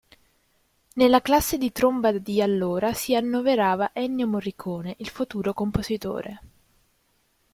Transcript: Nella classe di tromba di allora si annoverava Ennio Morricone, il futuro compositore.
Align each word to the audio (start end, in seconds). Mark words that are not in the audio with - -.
Nella 0.93 1.21
classe 1.21 1.59
di 1.59 1.71
tromba 1.71 2.11
di 2.11 2.41
allora 2.41 2.91
si 2.91 3.13
annoverava 3.15 3.91
Ennio 3.93 4.25
Morricone, 4.25 4.95
il 4.97 5.09
futuro 5.09 5.53
compositore. 5.53 6.41